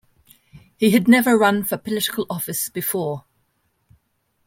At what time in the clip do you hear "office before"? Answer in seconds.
2.27-3.25